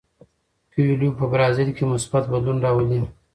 [0.71, 3.01] کویلیو په برازیل کې مثبت بدلون راولي.